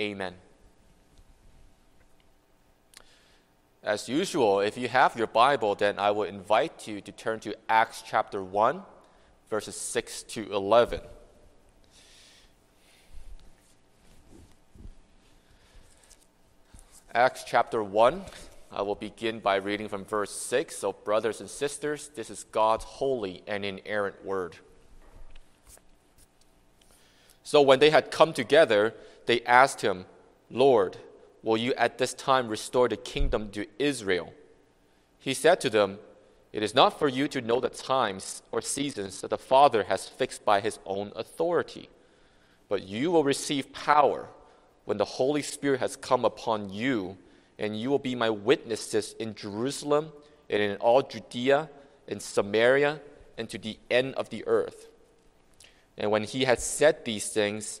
[0.00, 0.32] Amen.
[3.82, 7.54] As usual, if you have your Bible, then I will invite you to turn to
[7.68, 8.82] Acts chapter 1,
[9.50, 11.00] verses 6 to 11.
[17.12, 18.22] Acts chapter 1,
[18.72, 20.76] I will begin by reading from verse 6.
[20.76, 24.56] So, brothers and sisters, this is God's holy and inerrant word.
[27.42, 28.94] So, when they had come together,
[29.26, 30.06] they asked him,
[30.50, 30.96] Lord,
[31.42, 34.32] will you at this time restore the kingdom to Israel?
[35.18, 35.98] He said to them,
[36.52, 40.08] It is not for you to know the times or seasons that the Father has
[40.08, 41.88] fixed by his own authority,
[42.68, 44.28] but you will receive power
[44.84, 47.16] when the Holy Spirit has come upon you,
[47.58, 50.12] and you will be my witnesses in Jerusalem
[50.48, 51.68] and in all Judea
[52.08, 53.00] and Samaria
[53.38, 54.88] and to the end of the earth.
[55.96, 57.80] And when he had said these things,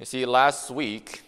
[0.00, 1.20] You see, last week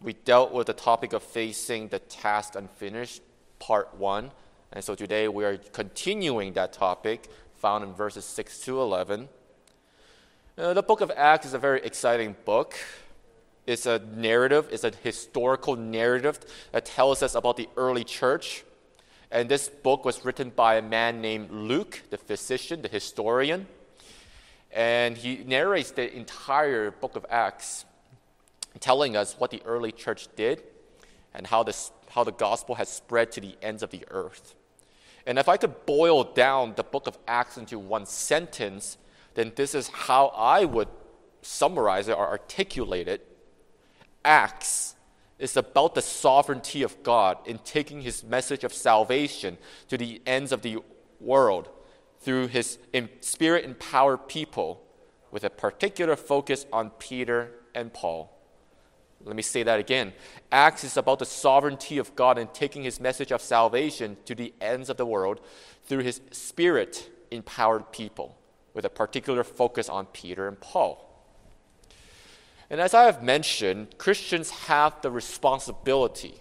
[0.00, 3.20] we dealt with the topic of facing the task unfinished,
[3.58, 4.30] part one.
[4.72, 9.28] And so today we are continuing that topic found in verses 6 to 11.
[10.56, 12.76] Uh, the book of Acts is a very exciting book.
[13.66, 16.40] It's a narrative, it's a historical narrative
[16.72, 18.64] that tells us about the early church.
[19.30, 23.66] And this book was written by a man named Luke, the physician, the historian
[24.72, 27.84] and he narrates the entire book of Acts,
[28.80, 30.62] telling us what the early church did
[31.34, 34.54] and how, this, how the gospel has spread to the ends of the earth.
[35.26, 38.96] And if I could boil down the book of Acts into one sentence,
[39.34, 40.88] then this is how I would
[41.42, 43.26] summarize it or articulate it.
[44.24, 44.94] Acts
[45.38, 49.58] is about the sovereignty of God in taking his message of salvation
[49.88, 50.78] to the ends of the
[51.20, 51.68] world
[52.22, 52.78] through his
[53.20, 54.82] spirit empowered people
[55.30, 58.38] with a particular focus on Peter and Paul.
[59.24, 60.12] Let me say that again.
[60.50, 64.52] Acts is about the sovereignty of God and taking his message of salvation to the
[64.60, 65.40] ends of the world
[65.84, 68.36] through his spirit empowered people
[68.74, 71.08] with a particular focus on Peter and Paul.
[72.68, 76.34] And as I have mentioned, Christians have the responsibility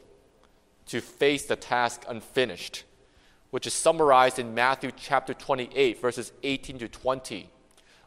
[0.88, 2.84] to face the task unfinished
[3.52, 7.50] which is summarized in Matthew chapter 28, verses 18 to 20,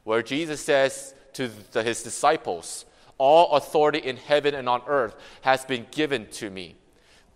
[0.03, 2.87] where Jesus says to the, his disciples,
[3.19, 6.77] All authority in heaven and on earth has been given to me.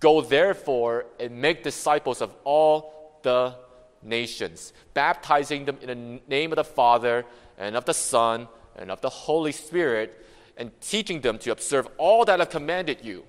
[0.01, 3.55] Go therefore and make disciples of all the
[4.03, 7.25] nations, baptizing them in the name of the Father
[7.59, 10.25] and of the Son and of the Holy Spirit,
[10.57, 13.25] and teaching them to observe all that I've commanded you.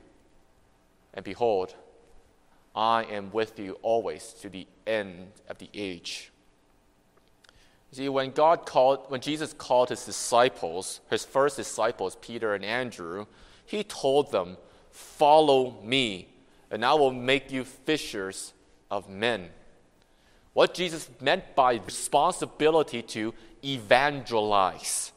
[1.14, 1.76] And behold,
[2.80, 6.32] I am with you always to the end of the age.
[7.92, 13.26] See, when God called, when Jesus called his disciples, his first disciples, Peter and Andrew,
[13.66, 14.56] he told them,
[14.92, 16.30] Follow me,
[16.72, 18.54] and I will make you fishers
[18.90, 19.50] of men.
[20.54, 25.12] What Jesus meant by responsibility to evangelize,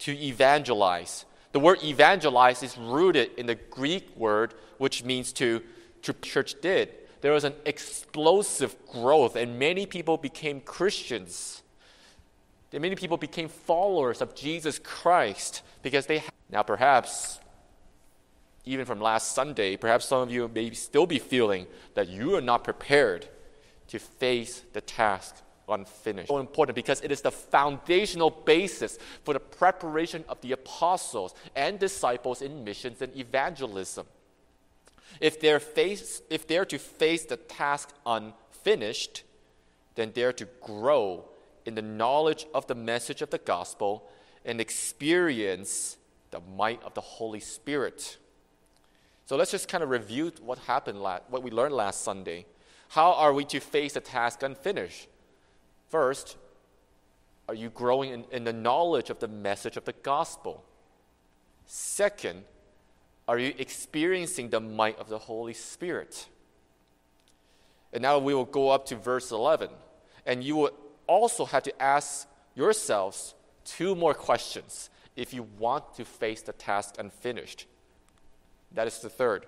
[0.00, 1.24] to evangelize.
[1.52, 5.62] The word evangelize is rooted in the Greek word which means to
[6.02, 6.90] to church did.
[7.20, 11.62] There was an explosive growth, and many people became Christians.
[12.72, 16.22] Many people became followers of Jesus Christ because they.
[16.50, 17.40] Now, perhaps,
[18.64, 22.40] even from last Sunday, perhaps some of you may still be feeling that you are
[22.40, 23.28] not prepared
[23.88, 25.36] to face the task
[25.68, 26.28] unfinished.
[26.28, 31.78] So important because it is the foundational basis for the preparation of the apostles and
[31.78, 34.06] disciples in missions and evangelism.
[35.20, 39.22] If they're, face, if they're to face the task unfinished,
[39.94, 41.24] then they're to grow
[41.64, 44.08] in the knowledge of the message of the gospel
[44.44, 45.96] and experience
[46.30, 48.18] the might of the Holy Spirit.
[49.26, 52.46] So let's just kind of review what happened, what we learned last Sunday.
[52.90, 55.08] How are we to face the task unfinished?
[55.88, 56.36] First,
[57.48, 60.64] are you growing in, in the knowledge of the message of the gospel?
[61.66, 62.44] Second,
[63.28, 66.28] are you experiencing the might of the Holy Spirit?
[67.92, 69.70] And now we will go up to verse 11.
[70.26, 70.70] And you will
[71.06, 73.34] also have to ask yourselves
[73.64, 77.66] two more questions if you want to face the task unfinished?
[78.72, 79.46] That is the third.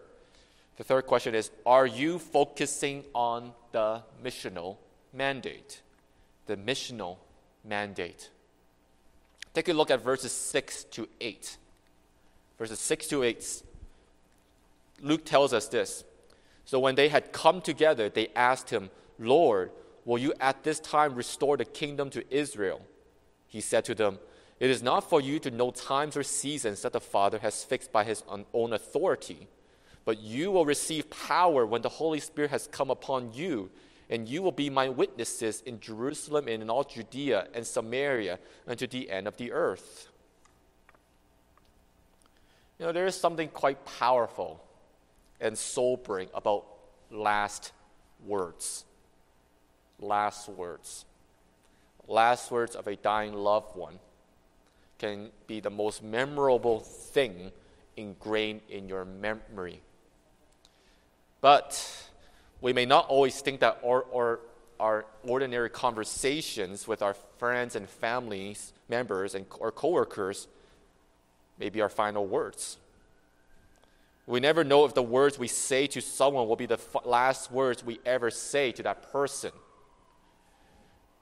[0.76, 4.76] The third question is Are you focusing on the missional
[5.12, 5.82] mandate?
[6.46, 7.18] The missional
[7.64, 8.30] mandate.
[9.54, 11.56] Take a look at verses 6 to 8.
[12.58, 13.62] Verses 6 to 8.
[15.00, 16.04] Luke tells us this.
[16.64, 19.70] So when they had come together, they asked him, Lord,
[20.04, 22.82] will you at this time restore the kingdom to Israel?
[23.46, 24.18] He said to them,
[24.60, 27.90] It is not for you to know times or seasons that the Father has fixed
[27.90, 28.22] by his
[28.52, 29.48] own authority,
[30.04, 33.70] but you will receive power when the Holy Spirit has come upon you
[34.10, 38.78] and you will be my witnesses in Jerusalem and in all Judea and Samaria and
[38.78, 40.08] to the end of the earth.
[42.78, 44.62] You know, there is something quite powerful
[45.40, 46.64] and sobering about
[47.10, 47.72] last
[48.26, 48.84] words.
[50.00, 51.04] Last words.
[52.06, 53.98] Last words of a dying loved one
[54.98, 57.52] can be the most memorable thing
[57.96, 59.80] ingrained in your memory.
[61.40, 62.10] But
[62.60, 64.40] we may not always think that our, our,
[64.80, 70.48] our ordinary conversations with our friends and families members and our coworkers
[71.58, 72.78] may be our final words.
[74.28, 77.82] We never know if the words we say to someone will be the last words
[77.82, 79.52] we ever say to that person.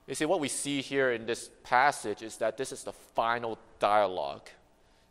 [0.09, 3.59] You see, what we see here in this passage is that this is the final
[3.79, 4.49] dialogue.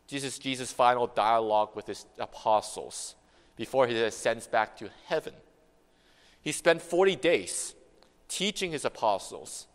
[0.06, 3.14] Jesus' final dialogue with his apostles
[3.56, 5.32] before he ascends back to heaven.
[6.42, 7.74] He spent 40 days
[8.28, 9.66] teaching his apostles,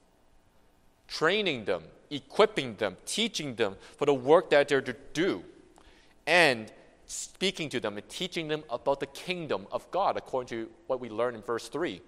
[1.08, 5.44] training them, equipping them, teaching them for the work that they're to do,
[6.28, 6.72] and
[7.12, 11.10] speaking to them and teaching them about the kingdom of God, according to what we
[11.10, 12.02] learn in verse 3.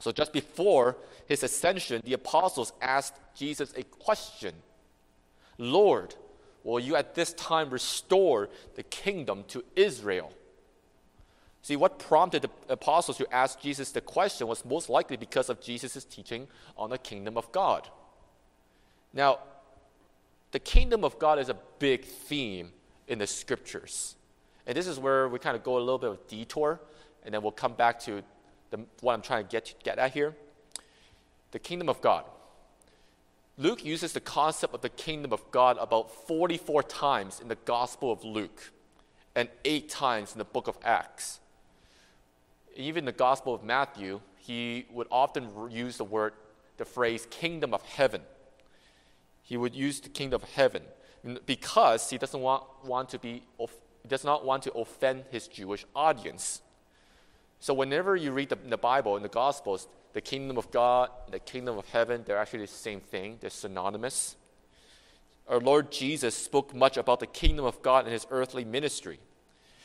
[0.00, 0.96] So, just before
[1.26, 4.54] his ascension, the apostles asked Jesus a question
[5.58, 6.14] Lord,
[6.64, 10.32] will you at this time restore the kingdom to Israel?
[11.62, 15.60] See, what prompted the apostles to ask Jesus the question was most likely because of
[15.60, 17.88] Jesus' teaching on the kingdom of God.
[19.12, 19.40] Now,
[20.52, 22.72] the kingdom of God is a big theme
[23.10, 24.16] in the scriptures.
[24.66, 26.80] And this is where we kind of go a little bit of detour,
[27.24, 28.22] and then we'll come back to
[28.70, 30.34] the, what I'm trying to get, get at here.
[31.50, 32.24] The kingdom of God.
[33.58, 38.10] Luke uses the concept of the kingdom of God about 44 times in the Gospel
[38.10, 38.72] of Luke
[39.34, 41.40] and eight times in the book of Acts
[42.76, 46.32] even the Gospel of Matthew, he would often use the word,
[46.76, 48.22] the phrase kingdom of heaven.
[49.42, 50.82] He would use the kingdom of heaven
[51.46, 53.42] because he doesn't want, want to be,
[54.06, 56.62] does not want to offend his Jewish audience.
[57.58, 61.38] So whenever you read the, the Bible in the Gospels, the kingdom of God, the
[61.38, 63.38] kingdom of heaven, they're actually the same thing.
[63.40, 64.36] They're synonymous.
[65.48, 69.18] Our Lord Jesus spoke much about the kingdom of God in his earthly ministry.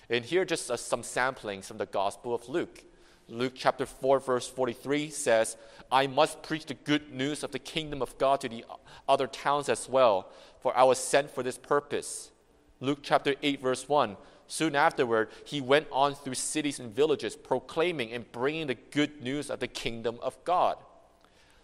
[0.09, 2.83] And here just uh, some samplings from the Gospel of Luke.
[3.27, 5.57] Luke chapter 4, verse 43 says,
[5.91, 8.65] I must preach the good news of the kingdom of God to the
[9.07, 10.29] other towns as well,
[10.59, 12.31] for I was sent for this purpose.
[12.79, 14.17] Luke chapter 8, verse 1.
[14.47, 19.49] Soon afterward, he went on through cities and villages, proclaiming and bringing the good news
[19.49, 20.77] of the kingdom of God.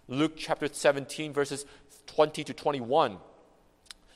[0.07, 1.65] Luke chapter 17, verses
[2.07, 3.17] 20 to 21.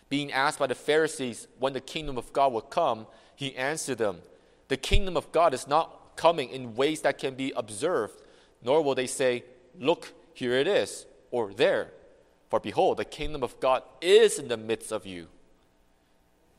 [0.10, 3.06] Being asked by the Pharisees when the kingdom of God would come,
[3.36, 4.20] he answered them,
[4.68, 8.22] The kingdom of God is not coming in ways that can be observed,
[8.64, 9.44] nor will they say,
[9.80, 11.92] Look, here it is, or there.
[12.50, 15.28] For behold, the kingdom of God is in the midst of you.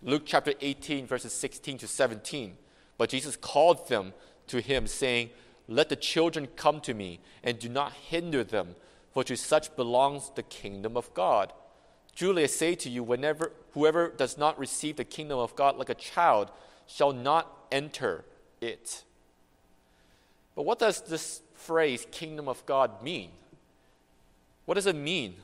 [0.02, 2.56] Luke chapter 18, verses 16 to 17.
[2.98, 4.12] But Jesus called them
[4.48, 5.30] to him, saying,
[5.68, 8.76] Let the children come to me, and do not hinder them,
[9.12, 11.52] for to such belongs the kingdom of God.
[12.14, 15.90] Truly I say to you, whenever whoever does not receive the kingdom of God like
[15.90, 16.50] a child
[16.86, 18.24] shall not enter
[18.60, 19.04] it.
[20.56, 23.30] But what does this phrase, kingdom of God, mean?
[24.64, 25.36] What does it mean?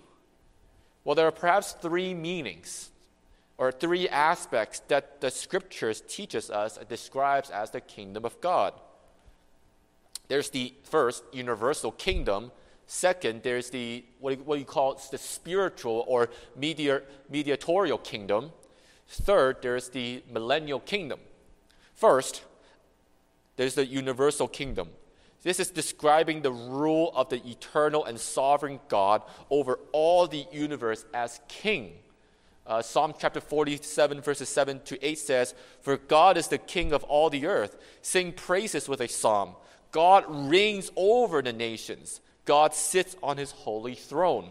[1.04, 2.90] Well, there are perhaps three meanings
[3.58, 8.72] or three aspects that the scriptures teaches us and describes as the kingdom of God.
[10.28, 12.50] There's the first universal kingdom.
[12.86, 18.50] Second, there's the what, what you call the spiritual or mediatorial kingdom.
[19.08, 21.20] Third, there's the millennial kingdom.
[21.94, 22.42] First,
[23.56, 24.88] there's the universal kingdom.
[25.42, 31.04] This is describing the rule of the eternal and sovereign God over all the universe
[31.12, 31.94] as king.
[32.64, 37.02] Uh, Psalm chapter 47, verses 7 to 8 says, For God is the king of
[37.04, 37.76] all the earth.
[38.02, 39.56] Sing praises with a psalm.
[39.90, 42.20] God reigns over the nations.
[42.44, 44.50] God sits on his holy throne.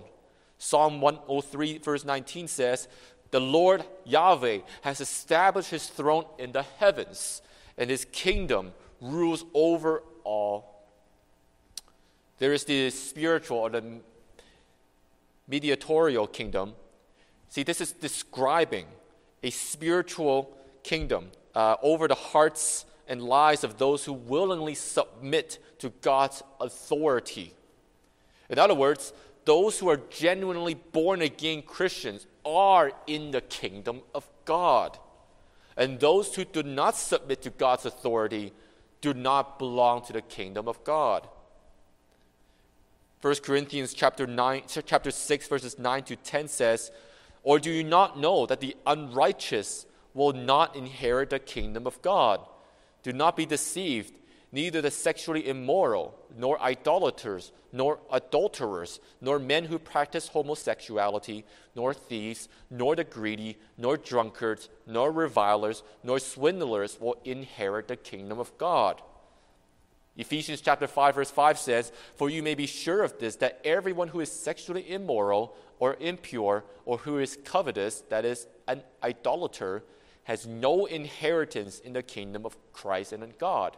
[0.57, 2.89] Psalm 103, verse 19 says,
[3.31, 7.41] The Lord Yahweh has established his throne in the heavens,
[7.77, 10.70] and his kingdom rules over all.
[12.41, 13.83] There is the spiritual or the
[15.47, 16.73] mediatorial kingdom.
[17.49, 18.87] See, this is describing
[19.43, 25.89] a spiritual kingdom uh, over the hearts and lives of those who willingly submit to
[26.01, 27.53] God's authority.
[28.49, 29.13] In other words,
[29.45, 34.97] those who are genuinely born again Christians are in the kingdom of God.
[35.77, 38.51] And those who do not submit to God's authority
[38.99, 41.27] do not belong to the kingdom of God.
[43.21, 46.91] 1 Corinthians chapter 9 chapter 6 verses 9 to 10 says,
[47.43, 49.85] "Or do you not know that the unrighteous
[50.15, 52.41] will not inherit the kingdom of God?
[53.03, 54.15] Do not be deceived
[54.51, 62.49] neither the sexually immoral, nor idolaters, nor adulterers, nor men who practice homosexuality, nor thieves,
[62.69, 69.01] nor the greedy, nor drunkards, nor revilers, nor swindlers will inherit the kingdom of God.
[70.21, 74.09] Ephesians chapter 5 verse 5 says, "For you may be sure of this that everyone
[74.09, 79.83] who is sexually immoral or impure or who is covetous, that is an idolater,
[80.23, 83.77] has no inheritance in the kingdom of Christ and in God."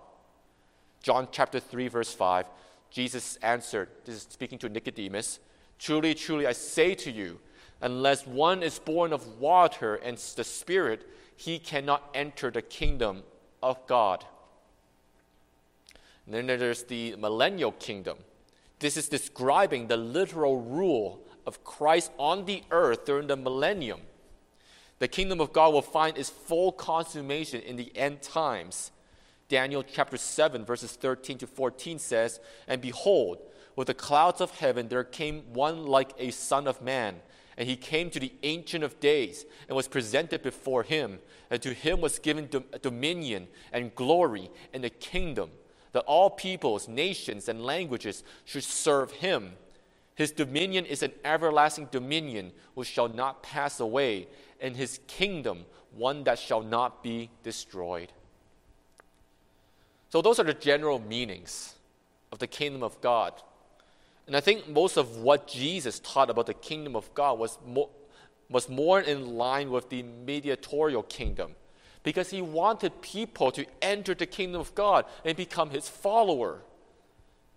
[1.02, 2.48] John chapter 3, verse 5,
[2.90, 5.40] Jesus answered, this is speaking to Nicodemus,
[5.80, 7.42] Truly, truly, I say to you,
[7.82, 13.24] unless one is born of water and the Spirit, he cannot enter the kingdom
[13.62, 14.24] of God.
[16.28, 18.18] Then there's the millennial kingdom.
[18.80, 24.02] This is describing the literal rule of Christ on the earth during the millennium.
[25.00, 28.92] The kingdom of God will find its full consummation in the end times.
[29.50, 33.40] Daniel chapter 7, verses 13 to 14 says, And behold,
[33.76, 37.16] with the clouds of heaven there came one like a son of man.
[37.58, 41.20] And he came to the Ancient of Days and was presented before him.
[41.52, 42.50] And to him was given
[42.82, 45.52] dominion and glory and a kingdom,
[45.94, 49.54] that all peoples, nations, and languages should serve him.
[50.16, 54.28] His dominion is an everlasting dominion which shall not pass away,
[54.60, 58.12] and his kingdom one that shall not be destroyed.
[60.10, 61.76] So, those are the general meanings
[62.32, 63.34] of the kingdom of God.
[64.26, 67.90] And I think most of what Jesus taught about the kingdom of God was more,
[68.50, 71.56] was more in line with the mediatorial kingdom
[72.04, 76.62] because he wanted people to enter the kingdom of God and become his follower.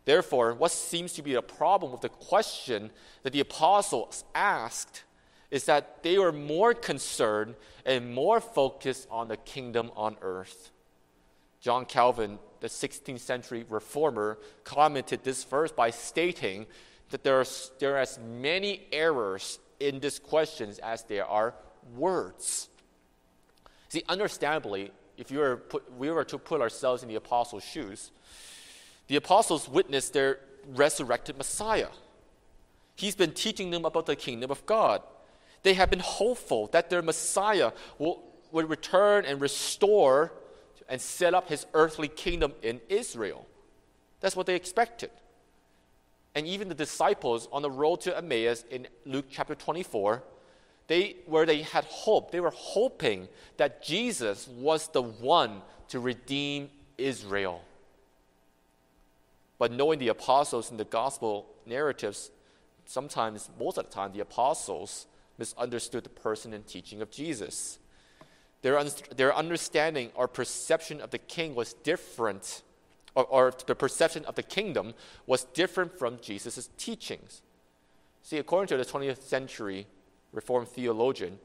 [0.05, 2.91] Therefore, what seems to be a problem with the question
[3.25, 5.03] that the apostles asked
[5.51, 10.71] is that they were more concerned and more focused on the kingdom on earth.
[11.61, 16.67] John Calvin, the 16th century reformer, commented this verse by stating
[17.11, 17.47] that there are,
[17.81, 21.55] there are as many errors in this question as there are
[21.97, 22.69] words.
[23.97, 28.11] See, understandably, if you were put, we were to put ourselves in the apostles' shoes,
[29.07, 31.89] the apostles witnessed their resurrected Messiah.
[32.95, 35.01] He's been teaching them about the kingdom of God.
[35.63, 38.23] They have been hopeful that their Messiah will,
[38.53, 40.31] will return and restore
[40.91, 43.47] and set up his earthly kingdom in Israel.
[44.21, 45.11] That's what they expected.
[46.35, 50.23] And even the disciples on the road to Emmaus in Luke chapter 24,
[50.89, 56.71] they, where they had hope, they were hoping that Jesus was the one to redeem
[56.97, 57.63] Israel.
[59.59, 62.31] But knowing the apostles in the gospel narratives,
[62.85, 65.07] sometimes, most of the time, the apostles
[65.39, 67.79] misunderstood the person and teaching of Jesus.
[68.63, 72.63] Their, un- their understanding or perception of the king was different,
[73.15, 74.95] or, or the perception of the kingdom
[75.27, 77.43] was different from Jesus' teachings.
[78.23, 79.87] See, according to the 20th century
[80.33, 81.39] Reformed theologian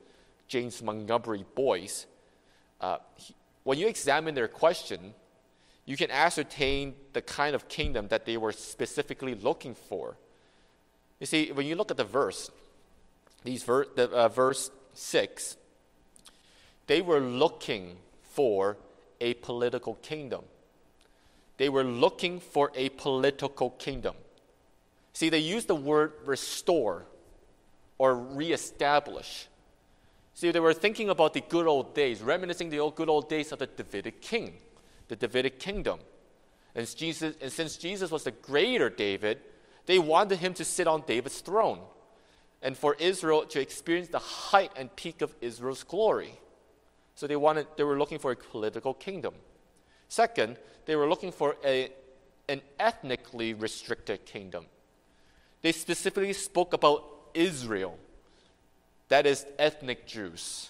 [0.48, 2.06] James Montgomery Boice,
[2.82, 3.34] uh, he,
[3.64, 5.14] when you examine their question,
[5.86, 10.18] you can ascertain the kind of kingdom that they were specifically looking for.
[11.20, 12.50] You see, when you look at the verse,
[13.44, 15.58] these ver- the, uh, verse 6,
[16.88, 18.78] they were looking for
[19.20, 20.44] a political kingdom.
[21.58, 24.16] They were looking for a political kingdom.
[25.14, 27.06] See, they use the word restore
[28.02, 29.48] or reestablish.
[30.34, 33.52] See, they were thinking about the good old days, reminiscing the old good old days
[33.52, 34.56] of the Davidic king,
[35.08, 36.00] the Davidic kingdom.
[36.74, 39.42] And, Jesus, and since Jesus was the greater David,
[39.86, 41.78] they wanted him to sit on David's throne
[42.64, 46.34] and for Israel to experience the height and peak of Israel's glory.
[47.14, 49.36] So they, wanted, they were looking for a political kingdom.
[50.08, 51.92] Second, they were looking for a,
[52.50, 54.66] an ethnically restricted kingdom.
[55.62, 57.98] They specifically spoke about Israel.
[59.10, 60.70] that is ethnic Jews.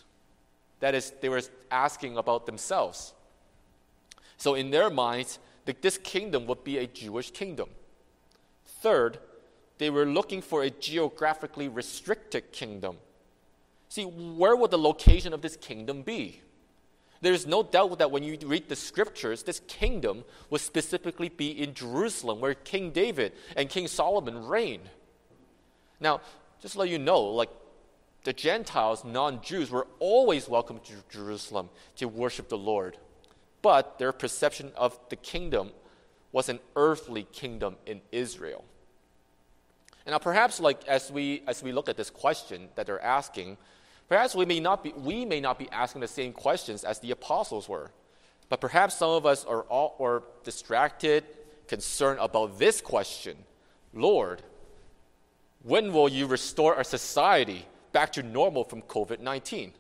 [0.79, 3.13] That is, they were asking about themselves.
[4.37, 5.37] So, in their minds,
[5.81, 7.69] this kingdom would be a Jewish kingdom.
[8.81, 9.19] Third,
[9.77, 12.97] they were looking for a geographically restricted kingdom.
[13.89, 16.41] See, where would the location of this kingdom be?
[17.21, 21.51] There is no doubt that when you read the scriptures, this kingdom would specifically be
[21.51, 24.89] in Jerusalem, where King David and King Solomon reigned.
[25.99, 26.21] Now,
[26.61, 27.49] just to let you know, like
[28.23, 32.97] the Gentiles, non Jews, were always welcome to Jerusalem to worship the Lord.
[33.61, 35.71] But their perception of the kingdom
[36.31, 38.63] was an earthly kingdom in Israel.
[40.05, 43.57] And now perhaps like as we as we look at this question that they're asking,
[44.07, 47.11] perhaps we may not be we may not be asking the same questions as the
[47.11, 47.91] apostles were.
[48.49, 51.23] But perhaps some of us are all or distracted,
[51.67, 53.37] concerned about this question.
[53.93, 54.41] Lord,
[55.63, 59.73] when will you restore our society back to normal from COVID 19?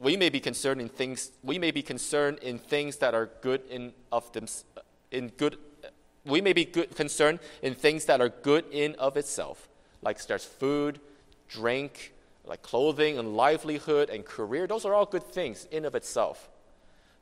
[0.00, 3.62] We may be concerned in things we may be concerned in things that are good
[3.68, 4.46] in of them
[5.10, 5.58] in good
[6.24, 9.68] we may be good, concerned in things that are good in of itself,
[10.02, 11.00] like there's food,
[11.48, 12.12] drink,
[12.44, 14.66] like clothing and livelihood and career.
[14.66, 16.48] Those are all good things in of itself.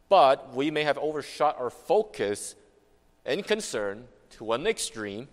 [0.08, 2.54] But we may have overshot our focus
[3.24, 5.28] and concern to one extreme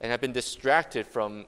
[0.00, 1.44] and have been distracted from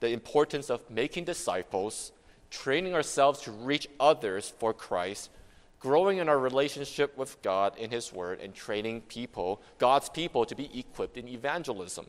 [0.00, 2.12] the importance of making disciples,
[2.50, 5.30] training ourselves to reach others for Christ,
[5.78, 10.54] growing in our relationship with God in His Word, and training people, God's people, to
[10.54, 12.06] be equipped in evangelism.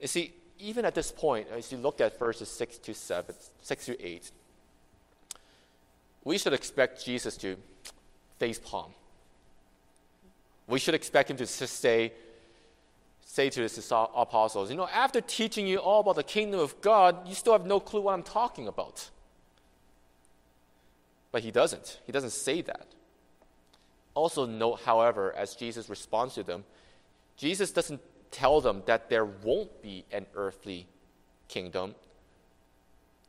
[0.00, 3.86] You see, even at this point, as you look at verses 6 to 7, 6
[3.86, 4.30] to 8,
[6.24, 7.56] we should expect Jesus to
[8.38, 8.92] face palm.
[10.70, 12.12] We should expect him to say,
[13.24, 17.28] say to his apostles, you know, after teaching you all about the kingdom of God,
[17.28, 19.10] you still have no clue what I'm talking about.
[21.32, 22.00] But he doesn't.
[22.06, 22.86] He doesn't say that.
[24.14, 26.64] Also, note, however, as Jesus responds to them,
[27.36, 30.86] Jesus doesn't tell them that there won't be an earthly
[31.48, 31.94] kingdom.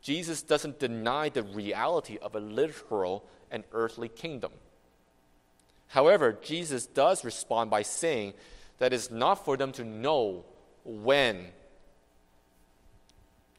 [0.01, 4.51] Jesus doesn't deny the reality of a literal and earthly kingdom.
[5.91, 8.33] However, Jesus does respond by saying
[8.79, 10.45] that it's not for them to know
[10.85, 11.47] when.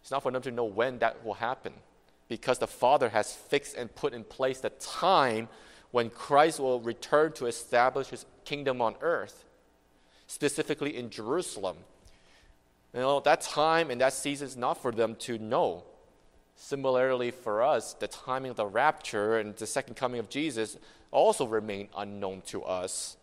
[0.00, 1.74] It's not for them to know when that will happen
[2.28, 5.48] because the Father has fixed and put in place the time
[5.90, 9.44] when Christ will return to establish his kingdom on earth,
[10.26, 11.76] specifically in Jerusalem.
[12.94, 15.84] You know, that time and that season is not for them to know.
[16.56, 20.78] Similarly, for us, the timing of the rapture and the second coming of Jesus
[21.12, 23.16] also remain unknown to us.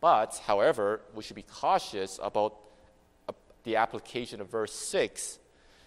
[0.00, 2.56] But, however, we should be cautious about
[3.26, 5.38] uh, the application of verse 6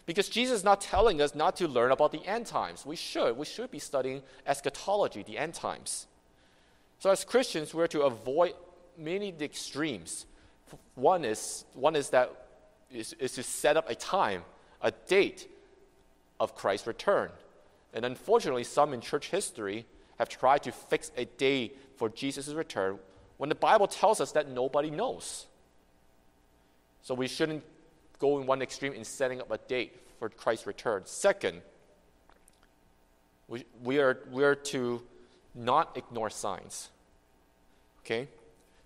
[0.07, 2.85] because Jesus is not telling us not to learn about the end times.
[2.85, 3.37] We should.
[3.37, 6.07] We should be studying eschatology, the end times.
[6.99, 8.53] So as Christians, we're to avoid
[8.97, 10.25] many of the extremes.
[10.95, 12.31] One is, one is that
[12.89, 14.43] is, is to set up a time,
[14.81, 15.47] a date
[16.39, 17.29] of Christ's return.
[17.93, 19.85] And unfortunately, some in church history
[20.17, 22.99] have tried to fix a day for Jesus' return
[23.37, 25.45] when the Bible tells us that nobody knows.
[27.01, 27.63] So we shouldn't
[28.19, 31.03] go in one extreme in setting up a date for Christ's return.
[31.05, 31.61] Second,
[33.47, 35.01] we, we, are, we are to
[35.55, 36.89] not ignore signs.
[38.01, 38.27] Okay?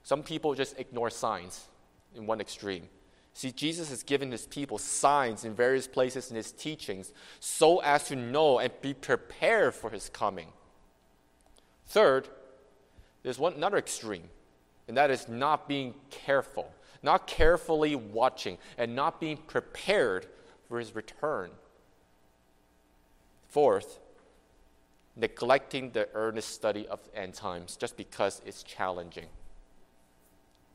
[0.03, 1.67] Some people just ignore signs
[2.15, 2.87] in one extreme.
[3.33, 8.07] See, Jesus has given his people signs in various places in his teachings so as
[8.09, 10.47] to know and be prepared for his coming.
[11.91, 12.27] Third,
[13.23, 14.29] there's one another extreme,
[14.87, 16.71] and that is not being careful
[17.03, 20.27] not carefully watching, and not being prepared
[20.67, 21.51] for his return.
[23.47, 23.99] Fourth,
[25.15, 29.27] neglecting the earnest study of end times just because it's challenging.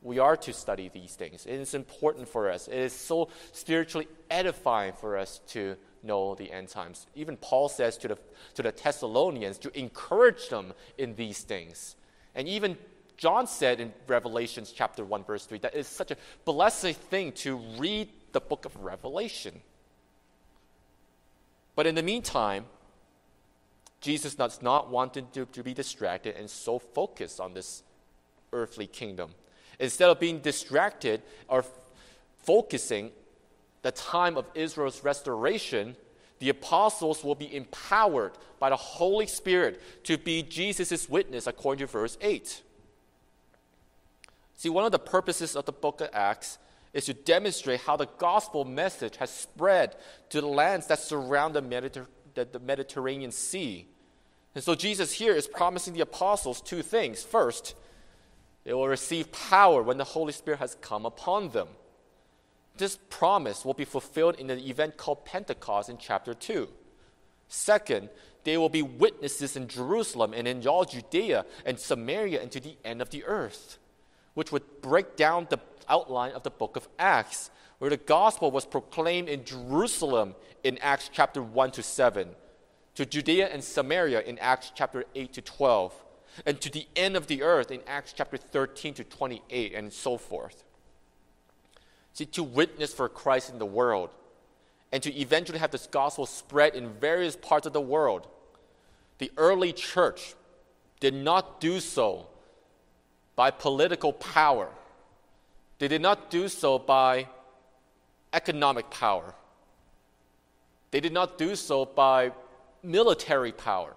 [0.03, 1.47] We are to study these things.
[1.47, 2.69] It is important for us.
[2.69, 7.07] It is so spiritually edifying for us to know the end times.
[7.15, 8.19] Even Paul says to the,
[8.55, 11.97] to the Thessalonians to encourage them in these things.
[12.35, 12.77] And even
[13.17, 17.57] John said in Revelations chapter 1 verse 3 that it's such a blessed thing to
[17.79, 19.61] read the book of Revelation.
[21.75, 22.67] But in the meantime,
[24.01, 27.83] Jesus does not want to, to be distracted and so focused on this
[28.53, 29.31] earthly kingdom.
[29.79, 31.71] Instead of being distracted or f-
[32.45, 33.11] focusing
[33.87, 35.95] the time of Israel's restoration,
[36.41, 41.93] the apostles will be empowered by the Holy Spirit to be Jesus' witness, according to
[41.93, 42.63] verse 8.
[44.57, 46.59] See, one of the purposes of the book of Acts
[46.95, 49.95] is to demonstrate how the gospel message has spread
[50.31, 53.87] to the lands that surround the, Mediter- the, the Mediterranean Sea.
[54.57, 57.23] And so Jesus here is promising the apostles two things.
[57.23, 57.77] First,
[58.65, 61.69] they will receive power when the Holy Spirit has come upon them.
[62.77, 66.69] This promise will be fulfilled in an event called Pentecost in chapter 2.
[67.49, 68.11] Second,
[68.45, 72.77] they will be witnesses in Jerusalem and in all Judea and Samaria and to the
[72.85, 73.79] end of the earth,
[74.35, 75.59] which would break down the
[75.89, 81.11] outline of the book of Acts, where the gospel was proclaimed in Jerusalem in Acts
[81.13, 82.29] chapter 1 to 7,
[82.95, 86.05] to Judea and Samaria in Acts chapter 8 to 12,
[86.45, 90.17] and to the end of the earth in Acts chapter 13 to 28, and so
[90.17, 90.65] forth.
[92.17, 94.09] See, to witness for Christ in the world
[94.91, 98.27] and to eventually have this gospel spread in various parts of the world,
[99.19, 100.35] the early church
[100.99, 102.29] did not do so
[103.35, 104.71] by political power.
[105.79, 107.29] They did not do so by
[108.33, 109.35] economic power.
[110.93, 112.33] They did not do so by
[112.83, 113.95] military power.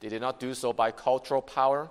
[0.00, 1.90] They did not do so by cultural power,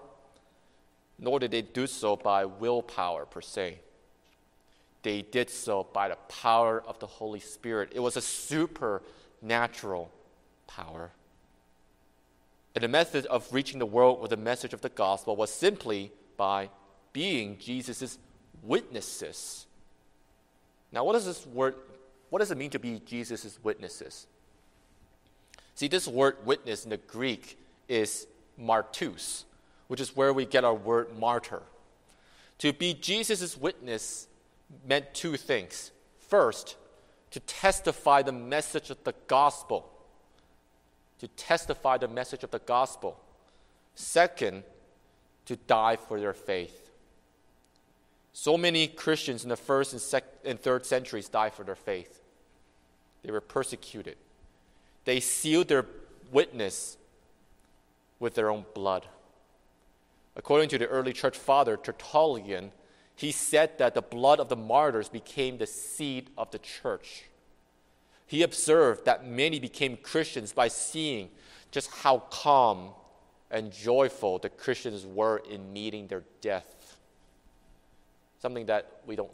[1.19, 3.82] nor did they do so by willpower per se
[5.05, 7.91] they did so by the power of the Holy Spirit.
[7.93, 10.11] It was a supernatural
[10.65, 11.11] power.
[12.73, 16.11] And the method of reaching the world with the message of the gospel was simply
[16.37, 16.69] by
[17.13, 18.17] being Jesus'
[18.63, 19.67] witnesses.
[20.91, 21.75] Now, what does this word,
[22.31, 24.25] what does it mean to be Jesus' witnesses?
[25.75, 28.25] See, this word witness in the Greek is
[28.59, 29.43] martus,
[29.87, 31.61] which is where we get our word martyr.
[32.57, 34.27] To be Jesus' witness
[34.88, 35.91] meant two things.
[36.19, 36.75] First,
[37.32, 39.91] to testify the message of the gospel.
[41.19, 43.19] To testify the message of the gospel.
[43.95, 44.63] Second,
[45.45, 46.91] to die for their faith.
[48.34, 52.21] So many Christians in the first and, sec- and third centuries died for their faith.
[53.23, 54.17] They were persecuted.
[55.06, 55.86] They sealed their
[56.32, 56.97] witness
[58.19, 59.06] with their own blood.
[60.36, 62.71] According to the early church father, Tertullian,
[63.15, 67.23] he said that the blood of the martyrs became the seed of the church.
[68.28, 71.30] He observed that many became Christians by seeing
[71.71, 72.89] just how calm
[73.51, 76.97] and joyful the Christians were in meeting their death.
[78.41, 79.32] Something that we don't,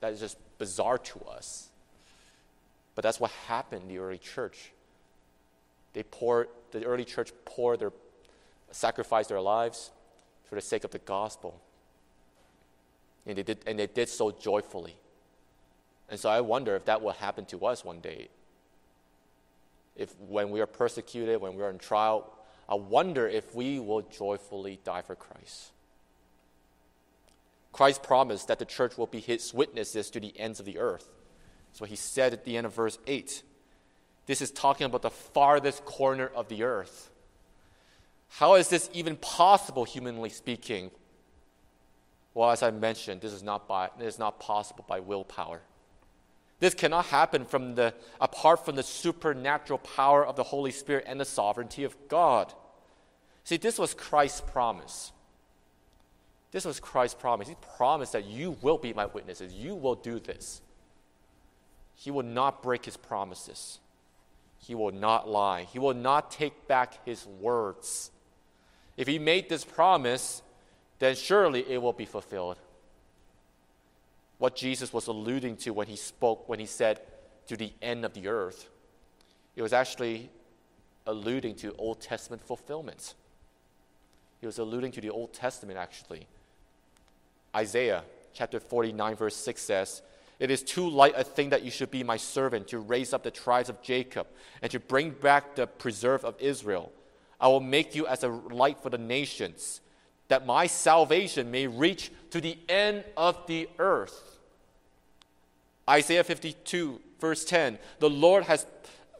[0.00, 1.68] that is just bizarre to us.
[2.94, 4.72] But that's what happened in the early church.
[5.92, 7.92] They poured, the early church poured their,
[8.70, 9.90] sacrificed their lives
[10.44, 11.60] for the sake of the gospel.
[13.26, 14.96] And they did, and they did so joyfully.
[16.08, 18.28] And so I wonder if that will happen to us one day.
[19.96, 22.32] If when we are persecuted, when we are in trial,
[22.68, 25.72] I wonder if we will joyfully die for Christ.
[27.72, 31.08] Christ promised that the church will be his witnesses to the ends of the earth.
[31.72, 33.42] So he said at the end of verse 8.
[34.26, 37.10] This is talking about the farthest corner of the earth.
[38.28, 40.90] How is this even possible, humanly speaking?
[42.36, 45.62] Well, as I mentioned, this is not, by, this is not possible by willpower.
[46.60, 51.18] This cannot happen from the, apart from the supernatural power of the Holy Spirit and
[51.18, 52.52] the sovereignty of God.
[53.44, 55.12] See, this was Christ's promise.
[56.50, 57.48] This was Christ's promise.
[57.48, 59.54] He promised that you will be my witnesses.
[59.54, 60.60] You will do this.
[61.94, 63.78] He will not break his promises.
[64.58, 65.62] He will not lie.
[65.62, 68.10] He will not take back his words.
[68.98, 70.42] If he made this promise,
[70.98, 72.58] then surely it will be fulfilled.
[74.38, 77.00] What Jesus was alluding to when he spoke, when he said,
[77.48, 78.68] to the end of the earth,
[79.54, 80.30] it was actually
[81.06, 83.14] alluding to Old Testament fulfillments.
[84.40, 86.26] He was alluding to the Old Testament, actually.
[87.54, 88.02] Isaiah
[88.34, 90.02] chapter 49, verse 6 says,
[90.38, 93.22] It is too light a thing that you should be my servant to raise up
[93.22, 94.26] the tribes of Jacob
[94.60, 96.92] and to bring back the preserve of Israel.
[97.40, 99.80] I will make you as a light for the nations
[100.28, 104.38] that my salvation may reach to the end of the earth.
[105.88, 108.66] Isaiah 52, verse 10 The Lord has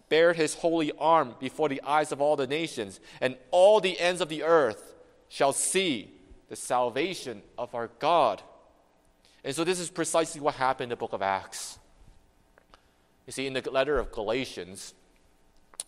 [0.09, 4.21] bared his holy arm before the eyes of all the nations, and all the ends
[4.21, 4.95] of the earth
[5.29, 6.11] shall see
[6.49, 8.43] the salvation of our God.
[9.45, 11.79] And so, this is precisely what happened in the book of Acts.
[13.27, 14.95] You see, in the letter of Galatians,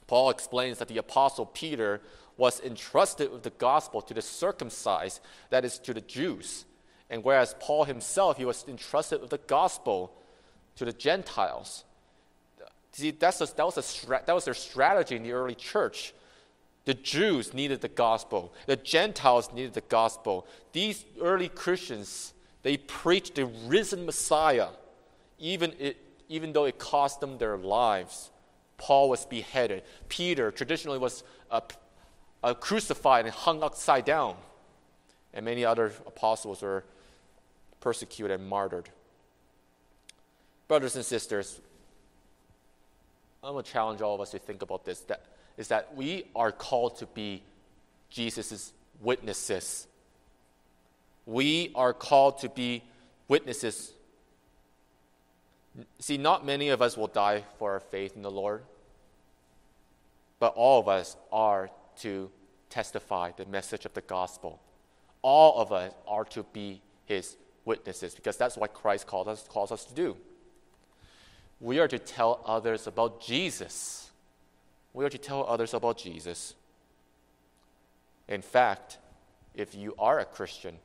[0.06, 2.00] Paul explains that the apostle Peter
[2.38, 5.20] was entrusted with the gospel to the circumcised,
[5.50, 6.64] that is, to the Jews.
[7.10, 10.14] And whereas Paul himself, he was entrusted with the gospel
[10.76, 11.84] to the Gentiles.
[12.92, 16.14] See, that's a, that, was a, that was their strategy in the early church.
[16.84, 20.46] The Jews needed the gospel, the Gentiles needed the gospel.
[20.72, 24.68] These early Christians, They preached the risen Messiah,
[25.38, 25.96] even, it,
[26.28, 28.30] even though it cost them their lives.
[28.76, 29.82] Paul was beheaded.
[30.08, 31.60] Peter traditionally was uh,
[32.42, 34.36] uh, crucified and hung upside down.
[35.34, 36.84] And many other apostles were
[37.80, 38.88] persecuted and martyred.
[40.66, 41.60] Brothers and sisters,
[43.42, 45.24] I'm going to challenge all of us to think about this that,
[45.56, 47.42] is that we are called to be
[48.10, 49.86] Jesus' witnesses.
[51.26, 52.82] We are called to be
[53.28, 53.92] witnesses.
[56.00, 58.62] See, not many of us will die for our faith in the Lord,
[60.40, 62.30] but all of us are to
[62.70, 64.60] testify the message of the gospel.
[65.22, 69.72] All of us are to be his witnesses because that's what Christ calls us, calls
[69.72, 70.16] us to do.
[71.60, 74.10] We are to tell others about Jesus.
[74.92, 76.54] We are to tell others about Jesus.
[78.28, 78.98] In fact,
[79.54, 80.76] if you are a Christian,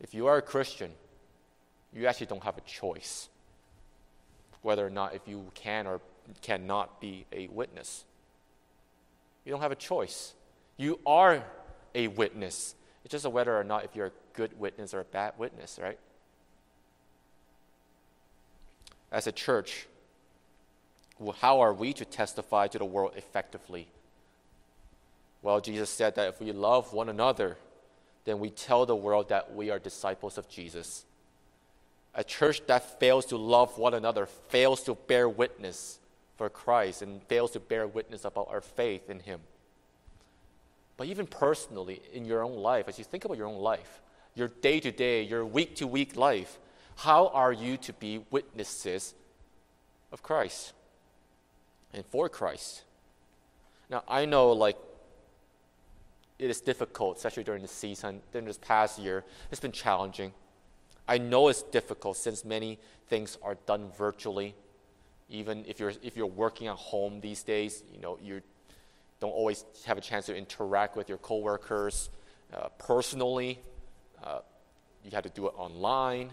[0.00, 0.90] if you are a Christian,
[1.94, 3.28] you actually don't have a choice
[4.62, 6.00] whether or not if you can or
[6.40, 8.04] cannot be a witness.
[9.44, 10.34] You don't have a choice.
[10.76, 11.44] You are
[11.94, 12.74] a witness.
[13.04, 15.78] It's just a whether or not if you're a good witness or a bad witness,
[15.82, 15.98] right?
[19.10, 19.86] As a church,
[21.40, 23.88] how are we to testify to the world effectively?
[25.42, 27.58] Well, Jesus said that if we love one another,
[28.24, 31.04] then we tell the world that we are disciples of Jesus.
[32.14, 35.98] A church that fails to love one another fails to bear witness
[36.36, 39.40] for Christ and fails to bear witness about our faith in Him.
[40.96, 44.00] But even personally, in your own life, as you think about your own life,
[44.34, 46.58] your day to day, your week to week life,
[46.96, 49.14] how are you to be witnesses
[50.12, 50.72] of Christ
[51.92, 52.82] and for Christ?
[53.90, 54.76] Now, I know, like,
[56.38, 59.24] it is difficult, especially during the season, during this past year.
[59.50, 60.32] It's been challenging.
[61.06, 64.54] I know it's difficult since many things are done virtually.
[65.32, 68.40] Even if you're, if you're working at home these days, you know, you
[69.18, 72.10] don't always have a chance to interact with your coworkers
[72.54, 73.58] uh, personally.
[74.22, 74.38] Uh,
[75.04, 76.30] you have to do it online.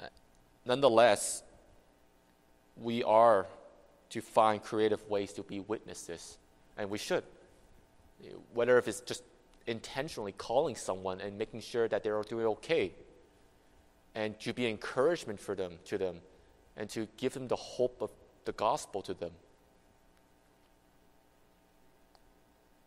[0.00, 0.06] Uh,
[0.64, 1.42] nonetheless,
[2.80, 3.46] we are
[4.08, 6.38] to find creative ways to be witnesses,
[6.78, 7.24] and we should
[8.54, 9.22] whether if it's just
[9.66, 12.92] intentionally calling someone and making sure that they're doing okay,
[14.14, 16.20] and to be encouragement for them to them,
[16.76, 18.10] and to give them the hope of
[18.44, 19.32] the gospel to them.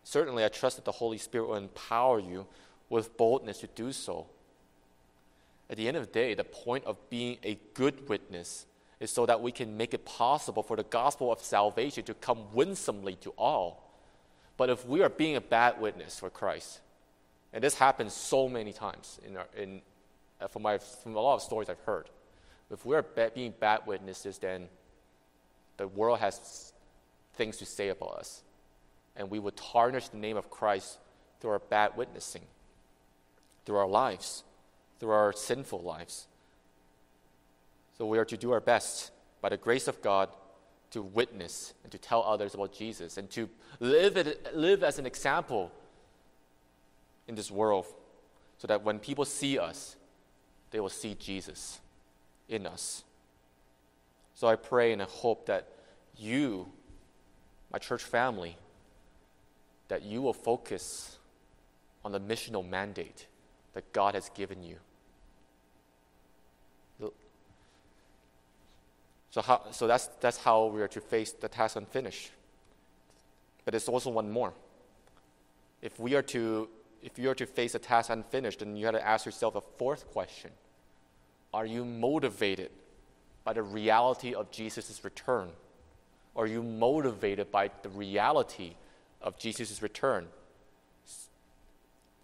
[0.03, 2.45] Certainly, I trust that the Holy Spirit will empower you
[2.89, 4.27] with boldness to do so.
[5.69, 8.65] At the end of the day, the point of being a good witness
[8.99, 12.53] is so that we can make it possible for the gospel of salvation to come
[12.53, 13.91] winsomely to all.
[14.57, 16.79] But if we are being a bad witness for Christ,
[17.51, 19.81] and this happens so many times in, our, in
[20.39, 22.09] uh, from, my, from a lot of stories I've heard,
[22.71, 24.67] if we are being bad witnesses, then
[25.77, 26.73] the world has
[27.35, 28.43] things to say about us.
[29.15, 30.97] And we would tarnish the name of Christ
[31.39, 32.43] through our bad witnessing,
[33.65, 34.43] through our lives,
[34.99, 36.27] through our sinful lives.
[37.97, 40.29] So we are to do our best by the grace of God
[40.91, 43.49] to witness and to tell others about Jesus and to
[43.79, 45.71] live, it, live as an example
[47.27, 47.85] in this world
[48.57, 49.95] so that when people see us,
[50.71, 51.79] they will see Jesus
[52.49, 53.03] in us.
[54.33, 55.67] So I pray and I hope that
[56.17, 56.67] you,
[57.71, 58.57] my church family,
[59.87, 61.17] that you will focus
[62.03, 63.27] on the missional mandate
[63.73, 64.77] that God has given you.
[69.35, 72.31] So, how, so that's, that's how we are to face the task unfinished.
[73.65, 74.53] But there's also one more.
[75.81, 76.69] If we are to,
[77.03, 79.61] if you are to face a task unfinished, then you have to ask yourself a
[79.77, 80.51] fourth question.
[81.55, 82.69] Are you motivated
[83.45, 85.47] by the reality of Jesus' return?
[86.35, 88.73] Are you motivated by the reality
[89.21, 90.27] of Jesus' return?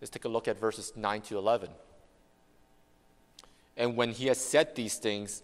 [0.01, 1.69] Let's take a look at verses 9 to 11.
[3.77, 5.43] And when he had said these things,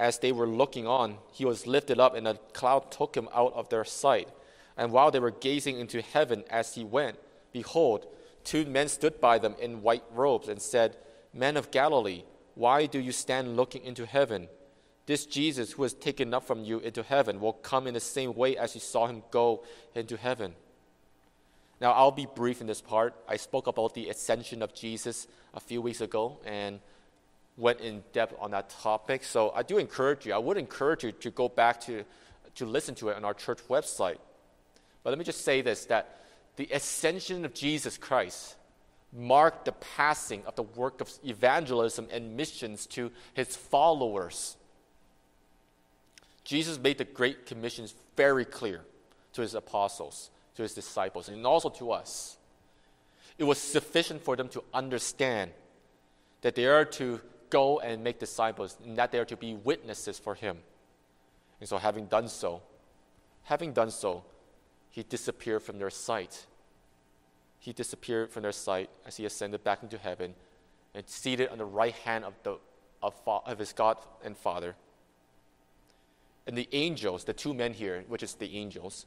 [0.00, 3.52] as they were looking on, he was lifted up, and a cloud took him out
[3.52, 4.30] of their sight.
[4.76, 7.20] And while they were gazing into heaven as he went,
[7.52, 8.04] behold,
[8.42, 10.96] two men stood by them in white robes and said,
[11.32, 14.48] Men of Galilee, why do you stand looking into heaven?
[15.06, 18.34] This Jesus who was taken up from you into heaven will come in the same
[18.34, 20.54] way as you saw him go into heaven.
[21.80, 23.14] Now, I'll be brief in this part.
[23.28, 26.78] I spoke about the ascension of Jesus a few weeks ago, and
[27.56, 29.24] went in depth on that topic.
[29.24, 32.04] So I do encourage you, I would encourage you to go back to,
[32.54, 34.18] to listen to it on our church website.
[35.02, 36.20] But let me just say this that
[36.56, 38.56] the ascension of Jesus Christ
[39.12, 44.56] marked the passing of the work of evangelism and missions to his followers.
[46.44, 48.80] Jesus made the Great Commissions very clear
[49.34, 52.36] to his apostles, to his disciples, and also to us.
[53.38, 55.52] It was sufficient for them to understand
[56.42, 57.20] that they are to
[57.50, 60.58] go and make disciples, and that they are to be witnesses for him.
[61.60, 62.62] And so, having done so,
[63.44, 64.24] having done so,
[64.90, 66.46] he disappeared from their sight.
[67.62, 70.34] He disappeared from their sight as he ascended back into heaven
[70.96, 72.58] and seated on the right hand of, the,
[73.00, 74.74] of, of his God and Father.
[76.44, 79.06] And the angels, the two men here, which is the angels,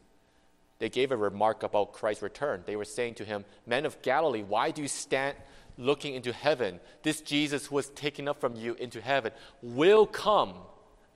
[0.80, 2.64] they gave a remark about Christ's return.
[2.66, 5.36] They were saying to him, Men of Galilee, why do you stand
[5.78, 6.80] looking into heaven?
[7.04, 10.54] This Jesus who was taken up from you into heaven will come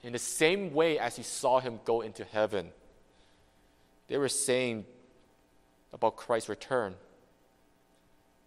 [0.04, 2.71] in the same way as you saw him go into heaven.
[4.10, 4.84] They were saying
[5.93, 6.95] about Christ's return.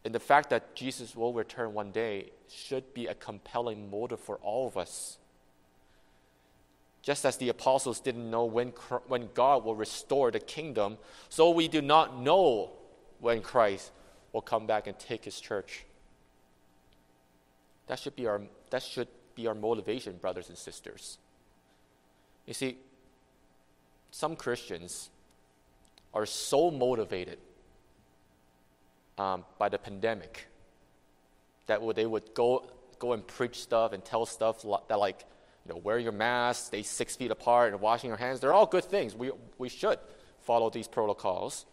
[0.04, 4.36] And the fact that Jesus will return one day should be a compelling motive for
[4.36, 5.18] all of us.
[7.02, 8.68] Just as the apostles didn't know when,
[9.08, 12.70] when God will restore the kingdom, so we do not know
[13.20, 13.90] when Christ
[14.32, 15.84] will come back and take his church.
[17.86, 21.18] That should be our, that should be our motivation, brothers and sisters.
[22.46, 22.76] You see,
[24.10, 25.10] some Christians
[26.14, 27.38] are so motivated
[29.22, 30.46] um, by the pandemic
[31.66, 32.66] that would, they would go,
[32.98, 35.24] go and preach stuff and tell stuff that, like,
[35.64, 38.40] you know, wear your mask, stay six feet apart, and washing your hands.
[38.40, 39.14] They're all good things.
[39.14, 39.98] We, we should
[40.40, 41.66] follow these protocols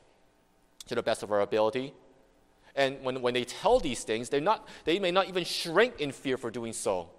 [0.87, 1.93] to the best of our ability.
[2.75, 6.11] And when, when they tell these things, they're not, they may not even shrink in
[6.11, 7.09] fear for doing so.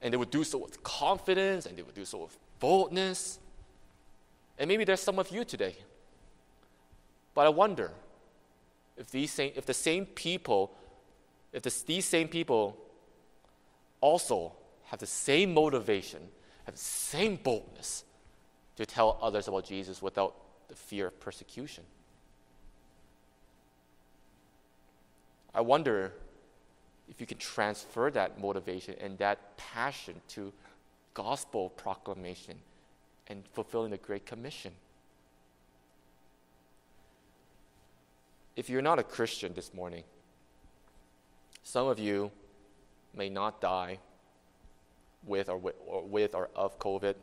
[0.00, 3.40] And they would do so with confidence, and they would do so with boldness.
[4.58, 5.74] And maybe there's some of you today
[7.34, 7.90] but I wonder
[8.96, 10.72] if, these same, if the same people,
[11.52, 12.76] if the, these same people
[14.00, 14.52] also
[14.84, 16.20] have the same motivation,
[16.64, 18.04] have the same boldness
[18.76, 20.34] to tell others about Jesus without
[20.68, 21.84] the fear of persecution.
[25.54, 26.12] I wonder
[27.08, 30.52] if you can transfer that motivation and that passion to
[31.12, 32.56] gospel proclamation
[33.28, 34.72] and fulfilling the Great Commission.
[38.56, 40.04] If you're not a Christian this morning,
[41.62, 42.30] some of you
[43.14, 43.98] may not die
[45.24, 47.14] with or with or, with or of COVID,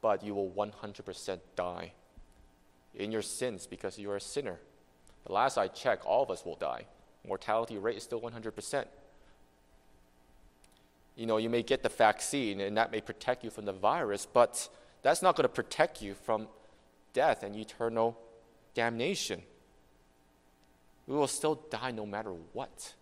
[0.00, 1.92] but you will 100% die
[2.94, 4.58] in your sins because you are a sinner.
[5.26, 6.86] The last I checked, all of us will die.
[7.26, 8.86] Mortality rate is still 100%.
[11.16, 14.26] You know, you may get the vaccine and that may protect you from the virus,
[14.26, 14.68] but
[15.02, 16.48] that's not going to protect you from
[17.12, 18.18] death and eternal
[18.74, 19.42] damnation.
[21.06, 22.94] We will still die no matter what.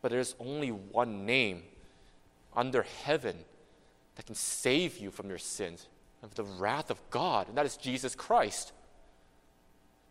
[0.00, 1.62] But there's only one name
[2.54, 3.36] under heaven
[4.16, 5.86] that can save you from your sins
[6.22, 8.72] and the wrath of God, and that is Jesus Christ.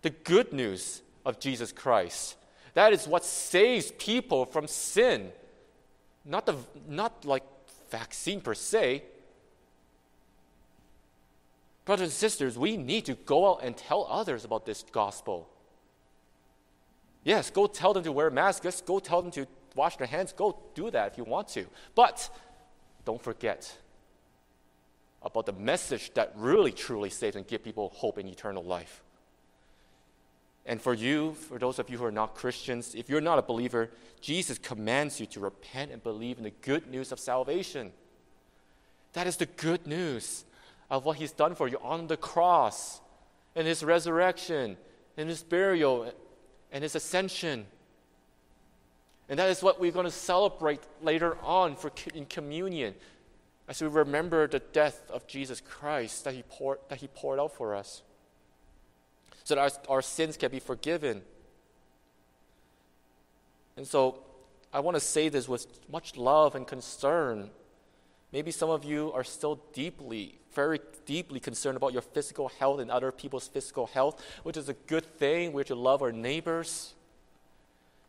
[0.01, 2.35] The good news of Jesus Christ.
[2.73, 5.31] That is what saves people from sin.
[6.25, 6.55] Not, the,
[6.87, 7.43] not like
[7.89, 9.03] vaccine per se,
[11.85, 15.49] Brothers and sisters, we need to go out and tell others about this gospel.
[17.23, 18.81] Yes, go tell them to wear masks.
[18.81, 20.33] Go tell them to wash their hands.
[20.33, 21.65] Go do that if you want to.
[21.95, 22.29] But
[23.05, 23.75] don't forget
[25.23, 29.03] about the message that really truly saves and gives people hope in eternal life.
[30.65, 33.41] And for you, for those of you who are not Christians, if you're not a
[33.41, 33.89] believer,
[34.19, 37.91] Jesus commands you to repent and believe in the good news of salvation.
[39.13, 40.45] That is the good news
[40.91, 43.01] of what He's done for you on the cross,
[43.55, 44.77] and His resurrection,
[45.17, 46.13] and His burial,
[46.71, 47.65] and His ascension.
[49.27, 52.93] And that is what we're going to celebrate later on for, in communion
[53.67, 57.55] as we remember the death of Jesus Christ that He poured, that he poured out
[57.55, 58.03] for us
[59.43, 61.21] so that our, our sins can be forgiven.
[63.77, 64.19] And so
[64.73, 67.49] I want to say this with much love and concern.
[68.31, 72.91] Maybe some of you are still deeply very deeply concerned about your physical health and
[72.91, 75.53] other people's physical health, which is a good thing.
[75.53, 76.93] We're to love our neighbors.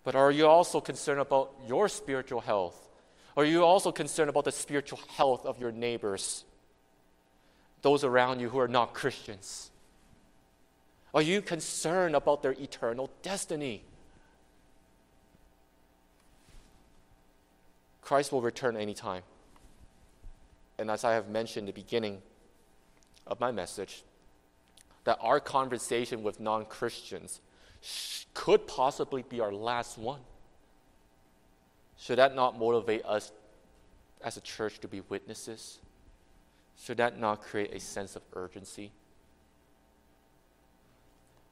[0.04, 2.88] But are you also concerned about your spiritual health?
[3.36, 6.44] Are you also concerned about the spiritual health of your neighbors?
[7.82, 9.70] Those around you who are not Christians?
[11.14, 13.84] Are you concerned about their eternal destiny?
[18.00, 19.22] Christ will return anytime.
[20.82, 22.20] And as I have mentioned in the beginning,
[23.24, 24.02] of my message
[25.04, 27.40] that our conversation with non Christians
[28.34, 30.18] could possibly be our last one.
[31.98, 33.30] Should that not motivate us
[34.24, 35.78] as a church to be witnesses?
[36.80, 38.90] Should that not create a sense of urgency?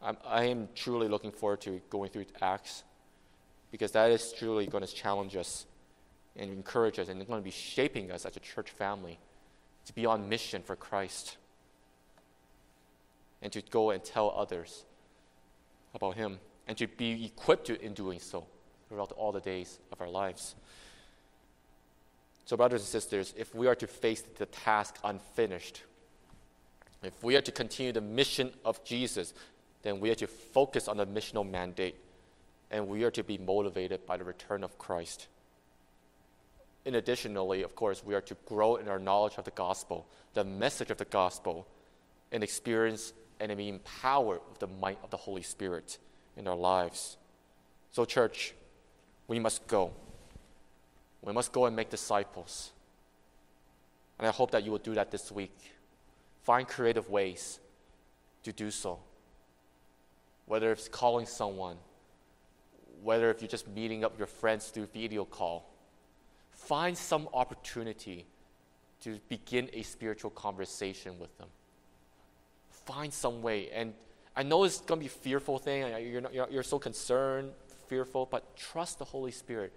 [0.02, 2.82] I'm, I am truly looking forward to going through Acts
[3.70, 5.66] because that is truly going to challenge us
[6.36, 9.18] and encourage us and it's going to be shaping us as a church family
[9.86, 11.36] to be on mission for Christ
[13.42, 14.84] and to go and tell others
[15.94, 18.46] about Him and to be equipped in doing so
[18.88, 20.54] throughout all the days of our lives.
[22.44, 25.82] So, brothers and sisters, if we are to face the task unfinished,
[27.02, 29.32] if we are to continue the mission of Jesus,
[29.82, 31.94] then we are to focus on the missional mandate
[32.70, 35.28] and we are to be motivated by the return of Christ.
[36.84, 40.44] In additionally, of course, we are to grow in our knowledge of the gospel, the
[40.44, 41.66] message of the gospel,
[42.32, 45.98] and experience and be empowered with the might of the Holy Spirit
[46.36, 47.16] in our lives.
[47.90, 48.54] So, church,
[49.26, 49.92] we must go.
[51.22, 52.72] We must go and make disciples.
[54.18, 55.56] And I hope that you will do that this week.
[56.42, 57.60] Find creative ways
[58.42, 58.98] to do so.
[60.46, 61.76] Whether it's calling someone,
[63.02, 65.69] whether if you're just meeting up your friends through video call,
[66.70, 68.24] find some opportunity
[69.00, 71.48] to begin a spiritual conversation with them.
[72.86, 73.70] Find some way.
[73.72, 73.92] And
[74.36, 75.80] I know it's going to be a fearful thing.
[76.06, 77.50] You're, not, you're, you're so concerned,
[77.88, 79.72] fearful, but trust the Holy Spirit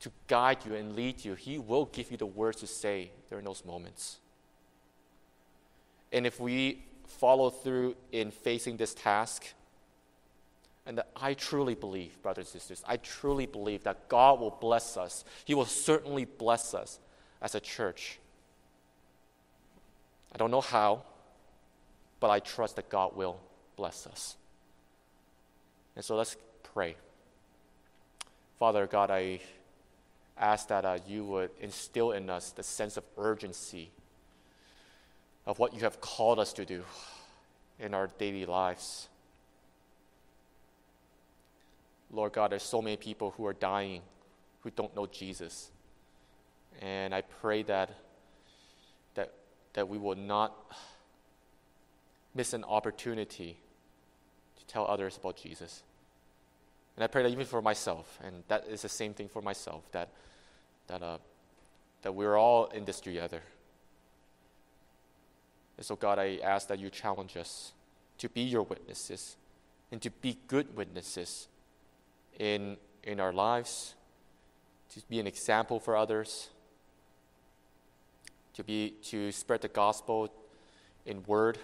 [0.00, 1.34] to guide you and lead you.
[1.34, 4.18] He will give you the words to say during those moments.
[6.14, 9.52] And if we follow through in facing this task,
[10.84, 15.24] and I truly believe, brothers and sisters, I truly believe that God will bless us.
[15.44, 16.98] He will certainly bless us
[17.40, 18.18] as a church.
[20.34, 21.02] I don't know how,
[22.18, 23.38] but I trust that God will
[23.76, 24.36] bless us.
[25.94, 26.36] And so let's
[26.74, 26.96] pray.
[28.58, 29.40] Father God, I
[30.38, 33.90] ask that uh, you would instill in us the sense of urgency
[35.46, 36.82] of what you have called us to do
[37.78, 39.08] in our daily lives.
[42.12, 44.02] Lord God, there's so many people who are dying
[44.60, 45.70] who don't know Jesus.
[46.80, 47.90] And I pray that,
[49.14, 49.32] that,
[49.72, 50.54] that we will not
[52.34, 53.58] miss an opportunity
[54.58, 55.82] to tell others about Jesus.
[56.96, 59.90] And I pray that even for myself, and that is the same thing for myself,
[59.92, 60.10] that,
[60.88, 61.18] that, uh,
[62.02, 63.40] that we're all in this together.
[65.78, 67.72] And so, God, I ask that you challenge us
[68.18, 69.36] to be your witnesses
[69.90, 71.48] and to be good witnesses
[72.38, 73.94] in, in our lives,
[74.90, 76.50] to be an example for others,
[78.54, 80.32] to, be, to spread the gospel
[81.06, 81.58] in word,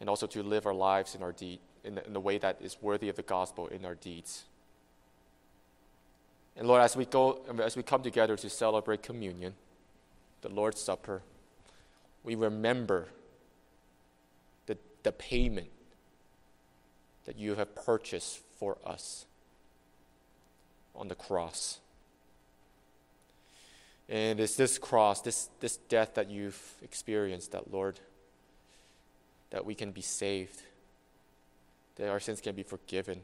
[0.00, 2.58] and also to live our lives in, our deed, in, the, in the way that
[2.60, 4.44] is worthy of the gospel in our deeds.
[6.56, 9.54] And Lord, as we go, as we come together to celebrate communion,
[10.42, 11.22] the Lord's Supper,
[12.22, 13.08] we remember
[14.66, 15.68] the, the payment
[17.24, 19.26] that you have purchased for us
[20.94, 21.80] on the cross.
[24.08, 28.00] And it's this cross, this, this death that you've experienced, that Lord,
[29.50, 30.62] that we can be saved,
[31.96, 33.20] that our sins can be forgiven,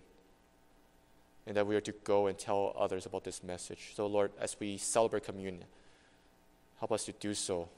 [1.47, 3.93] and that we are to go and tell others about this message.
[3.95, 5.65] So, Lord, as we celebrate communion,
[6.79, 7.69] help us to do so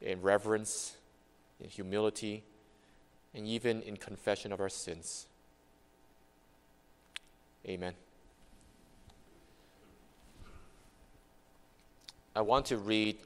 [0.00, 0.96] in reverence,
[1.62, 2.42] in humility,
[3.34, 5.26] and even in confession of our sins.
[7.66, 7.94] Amen.
[12.34, 13.18] I want to read